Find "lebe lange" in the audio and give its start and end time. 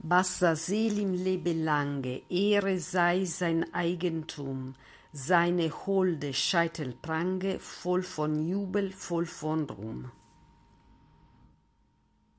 1.12-2.22